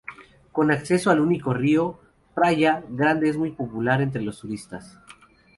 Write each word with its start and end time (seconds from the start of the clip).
Con 0.51 0.71
acceso 0.71 1.11
al 1.11 1.19
único 1.19 1.53
río, 1.53 1.99
Praia 2.33 2.83
Grande 2.89 3.29
es 3.29 3.37
muy 3.37 3.51
popular 3.51 4.01
entre 4.01 4.23
los 4.23 4.39
turistas. 4.39 4.97